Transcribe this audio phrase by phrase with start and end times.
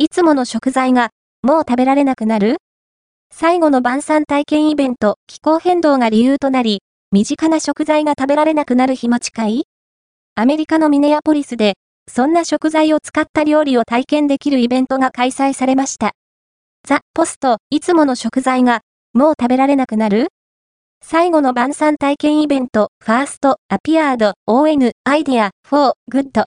[0.00, 1.10] いつもの食材が、
[1.42, 2.58] もう食べられなくなる？
[3.34, 9.64] 最後の晩餐体験イベント、気候変動が理由となり、身近な食材が食べられなくなる日も近い？
[10.36, 11.74] アメリカのミネアポリスで、
[12.08, 16.12] そんな食材を使った料理を体験できるイベントが開催されました。
[16.86, 18.82] ザ・ポスト、いつもの食材が、
[19.14, 20.28] もう食べられなくなる？
[21.02, 26.30] 最後の晩餐体験イベント、ファースト、アピアード、ON、アイデア、フォー、グッド。